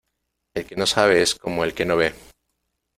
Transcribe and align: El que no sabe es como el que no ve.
El 0.55 0.65
que 0.65 0.75
no 0.75 0.87
sabe 0.87 1.21
es 1.21 1.35
como 1.35 1.63
el 1.63 1.75
que 1.75 1.85
no 1.85 1.95
ve. 1.95 2.15